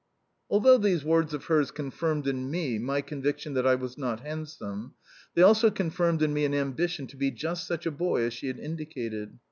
Although 0.49 0.79
these 0.79 1.05
words 1.05 1.31
of 1.31 1.45
hers 1.45 1.69
confirmed 1.69 2.25
in 2.25 2.49
me 2.49 2.79
my 2.79 3.01
conviction 3.01 3.53
that 3.53 3.67
I 3.67 3.75
was 3.75 3.99
not 3.99 4.21
handsome, 4.21 4.95
they 5.35 5.43
also 5.43 5.69
confirmed 5.69 6.23
in 6.23 6.33
me 6.33 6.43
an 6.43 6.55
ambition 6.55 7.05
to 7.05 7.15
be 7.17 7.29
just 7.29 7.67
such 7.67 7.85
a 7.85 7.91
boy 7.91 8.23
as 8.23 8.33
she 8.33 8.47
had 8.47 8.57
indicated. 8.57 9.37